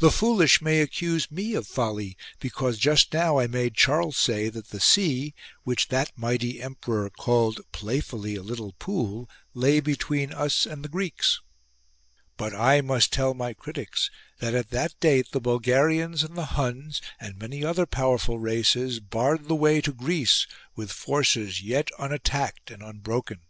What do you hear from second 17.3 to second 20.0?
many other powerful races barred the way to